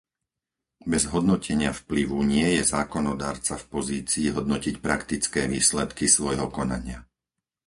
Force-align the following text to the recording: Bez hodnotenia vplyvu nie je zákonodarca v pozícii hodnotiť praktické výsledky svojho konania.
Bez 0.91 1.03
hodnotenia 1.13 1.71
vplyvu 1.79 2.19
nie 2.33 2.47
je 2.57 2.61
zákonodarca 2.73 3.53
v 3.59 3.69
pozícii 3.75 4.27
hodnotiť 4.35 4.75
praktické 4.85 5.41
výsledky 5.53 6.05
svojho 6.15 6.47
konania. 6.57 6.99